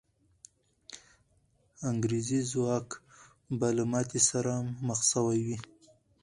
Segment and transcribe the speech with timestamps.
[1.89, 2.87] انګریزي ځواک
[3.59, 4.51] به له ماتې سره
[4.87, 5.57] مخ سوی وي.